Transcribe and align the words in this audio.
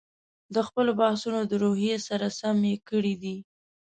د 0.53 0.55
خپلو 0.67 0.91
بحثونو 0.99 1.39
د 1.47 1.53
روحیې 1.63 1.97
سره 2.07 2.25
سم 2.39 2.57
یې 2.69 2.75
کړي 2.89 3.13
دي. 3.23 3.37